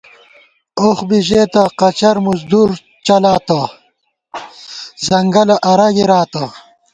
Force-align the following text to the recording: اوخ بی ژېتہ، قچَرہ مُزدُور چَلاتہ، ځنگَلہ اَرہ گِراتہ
اوخ 0.83 0.99
بی 1.07 1.19
ژېتہ، 1.27 1.63
قچَرہ 1.79 2.21
مُزدُور 2.25 2.69
چَلاتہ، 3.05 3.61
ځنگَلہ 5.05 5.57
اَرہ 5.71 5.87
گِراتہ 5.95 6.45